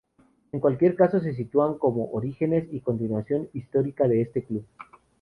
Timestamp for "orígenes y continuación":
2.09-3.49